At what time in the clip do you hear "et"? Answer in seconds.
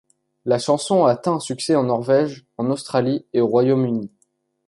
3.33-3.39